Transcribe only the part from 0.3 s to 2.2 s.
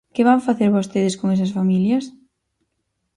facer vostedes con esas familias?